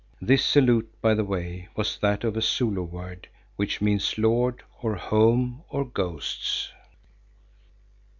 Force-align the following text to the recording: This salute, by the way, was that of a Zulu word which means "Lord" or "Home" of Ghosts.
This 0.19 0.43
salute, 0.43 0.91
by 0.99 1.13
the 1.13 1.23
way, 1.23 1.67
was 1.75 1.99
that 1.99 2.23
of 2.23 2.35
a 2.35 2.41
Zulu 2.41 2.81
word 2.81 3.27
which 3.55 3.81
means 3.81 4.17
"Lord" 4.17 4.63
or 4.81 4.95
"Home" 4.95 5.61
of 5.69 5.93
Ghosts. 5.93 6.71